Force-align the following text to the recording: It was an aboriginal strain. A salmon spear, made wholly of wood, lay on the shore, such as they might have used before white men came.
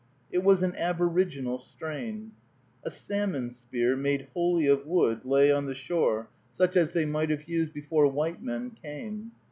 It 0.31 0.39
was 0.43 0.63
an 0.63 0.75
aboriginal 0.77 1.59
strain. 1.59 2.31
A 2.83 2.89
salmon 2.89 3.51
spear, 3.51 3.95
made 3.95 4.29
wholly 4.33 4.65
of 4.65 4.87
wood, 4.87 5.23
lay 5.25 5.51
on 5.51 5.67
the 5.67 5.75
shore, 5.75 6.27
such 6.51 6.75
as 6.75 6.93
they 6.93 7.05
might 7.05 7.29
have 7.29 7.43
used 7.47 7.71
before 7.71 8.07
white 8.07 8.41
men 8.41 8.71
came. 8.71 9.33